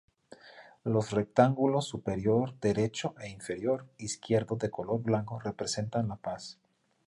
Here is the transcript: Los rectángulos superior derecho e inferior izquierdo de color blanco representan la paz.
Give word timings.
Los 0.83 1.11
rectángulos 1.11 1.85
superior 1.85 2.55
derecho 2.59 3.13
e 3.19 3.29
inferior 3.29 3.87
izquierdo 3.99 4.55
de 4.55 4.71
color 4.71 4.99
blanco 4.99 5.37
representan 5.39 6.07
la 6.07 6.15
paz. 6.15 6.57